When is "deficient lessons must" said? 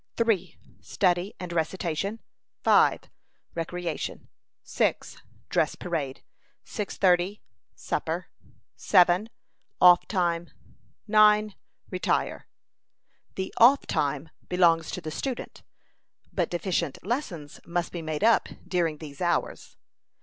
16.49-17.91